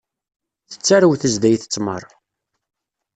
Tettarew 0.71 1.13
tezdayt 1.21 1.61
ttmeṛ. 1.65 2.03